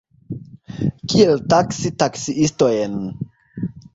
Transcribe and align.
Kiel 1.11 1.35
taksi 1.51 1.89
taksiistojn? 2.03 2.93